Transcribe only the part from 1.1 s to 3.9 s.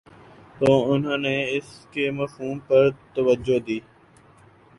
نے اس کے مفہوم پر توجہ دی